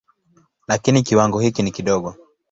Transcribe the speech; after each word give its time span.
Lakini 0.67 1.03
kiwango 1.03 1.39
hiki 1.39 1.63
ni 1.63 1.71
kidogo. 1.71 2.15